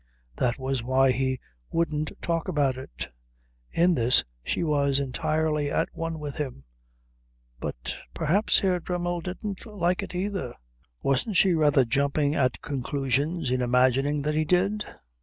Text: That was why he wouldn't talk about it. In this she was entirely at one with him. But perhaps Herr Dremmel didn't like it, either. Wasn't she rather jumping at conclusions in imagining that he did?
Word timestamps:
That 0.37 0.57
was 0.57 0.81
why 0.81 1.11
he 1.11 1.39
wouldn't 1.69 2.11
talk 2.23 2.47
about 2.47 2.75
it. 2.75 3.09
In 3.69 3.93
this 3.93 4.23
she 4.43 4.63
was 4.63 4.99
entirely 4.99 5.69
at 5.69 5.89
one 5.93 6.17
with 6.17 6.37
him. 6.37 6.63
But 7.59 7.95
perhaps 8.15 8.57
Herr 8.61 8.79
Dremmel 8.79 9.21
didn't 9.21 9.63
like 9.63 10.01
it, 10.01 10.15
either. 10.15 10.55
Wasn't 11.03 11.37
she 11.37 11.53
rather 11.53 11.85
jumping 11.85 12.33
at 12.33 12.63
conclusions 12.63 13.51
in 13.51 13.61
imagining 13.61 14.23
that 14.23 14.33
he 14.33 14.43
did? 14.43 14.85